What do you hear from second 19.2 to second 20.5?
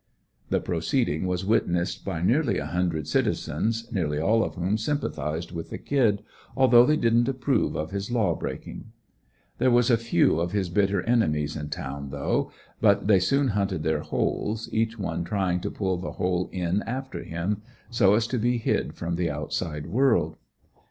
outside world.